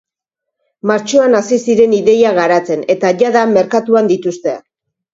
[0.91, 4.61] Martxoan hasi ziren ideia garatzen eta jada merkatuan dituzte.